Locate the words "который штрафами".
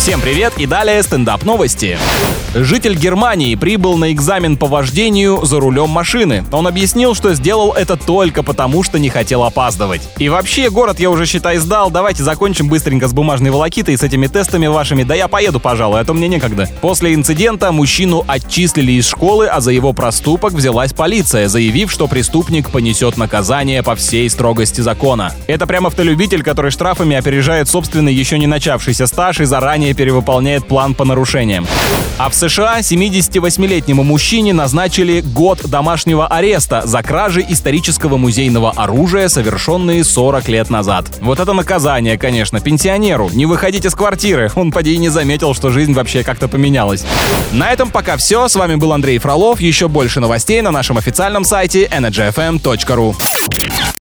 26.42-27.14